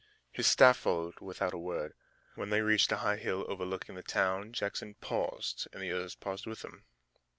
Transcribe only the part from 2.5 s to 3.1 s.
reached a